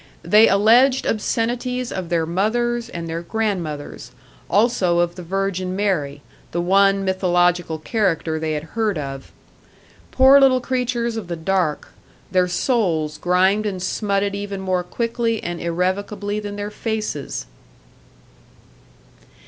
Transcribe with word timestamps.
They 0.23 0.47
alleged 0.49 1.05
obscenities 1.05 1.91
of 1.91 2.09
their 2.09 2.25
mothers 2.25 2.89
and 2.89 3.07
their 3.07 3.21
grandmothers; 3.21 4.09
also 4.49 4.97
of 4.97 5.13
the 5.13 5.21
Virgin 5.21 5.75
Mary, 5.75 6.23
the 6.51 6.59
one 6.59 7.05
mythological 7.05 7.77
character 7.77 8.39
they 8.39 8.53
had 8.53 8.63
heard 8.73 8.97
of. 8.97 9.31
Poor 10.09 10.41
little 10.41 10.59
creatures 10.59 11.17
of 11.17 11.27
the 11.27 11.35
dark, 11.35 11.89
their 12.31 12.47
souls 12.47 13.19
grimed 13.19 13.67
and 13.67 13.79
smutted 13.79 14.33
even 14.33 14.59
more 14.59 14.81
quickly 14.83 15.43
and 15.43 15.61
irrevocably 15.61 16.39
than 16.39 16.55
their 16.55 16.71
faces! 16.71 17.45